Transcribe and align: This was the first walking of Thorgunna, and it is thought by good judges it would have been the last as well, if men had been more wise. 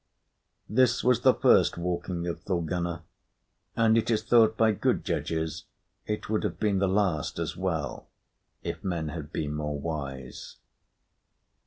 This 0.67 1.03
was 1.03 1.21
the 1.21 1.35
first 1.35 1.77
walking 1.77 2.25
of 2.25 2.39
Thorgunna, 2.39 3.03
and 3.75 3.95
it 3.95 4.09
is 4.09 4.23
thought 4.23 4.57
by 4.57 4.71
good 4.71 5.05
judges 5.05 5.65
it 6.07 6.27
would 6.27 6.43
have 6.43 6.59
been 6.59 6.79
the 6.79 6.87
last 6.89 7.37
as 7.37 7.55
well, 7.55 8.07
if 8.63 8.83
men 8.83 9.09
had 9.09 9.31
been 9.31 9.53
more 9.53 9.77
wise. 9.77 10.57